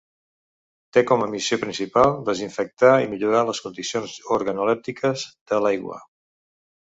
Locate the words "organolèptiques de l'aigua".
4.37-6.01